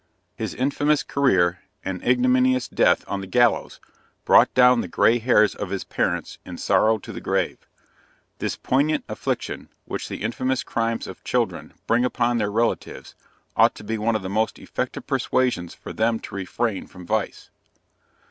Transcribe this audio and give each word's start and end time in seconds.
His 0.35 0.55
infamous 0.55 1.03
career 1.03 1.59
and 1.85 2.03
ignominious 2.03 2.67
death 2.67 3.05
on 3.07 3.21
the 3.21 3.27
gallows; 3.27 3.79
brought 4.25 4.51
down 4.55 4.81
the 4.81 4.87
"grey 4.87 5.19
hairs 5.19 5.53
of 5.53 5.69
his 5.69 5.83
parents 5.83 6.39
in 6.43 6.57
sorrow 6.57 6.97
to 6.97 7.13
the 7.13 7.21
grave." 7.21 7.59
The 8.39 8.57
poignant 8.63 9.03
affliction 9.07 9.69
which 9.85 10.09
the 10.09 10.23
infamous 10.23 10.63
crimes 10.63 11.05
of 11.05 11.23
children 11.23 11.73
bring 11.85 12.03
upon 12.03 12.39
their 12.39 12.49
relatives 12.51 13.13
ought 13.55 13.75
to 13.75 13.83
be 13.83 13.99
one 13.99 14.15
of 14.15 14.23
the 14.23 14.27
most 14.27 14.57
effective 14.57 15.05
persuasions 15.05 15.75
for 15.75 15.93
them 15.93 16.19
to 16.21 16.33
refrain 16.33 16.87
from 16.87 17.05
vice. 17.05 17.51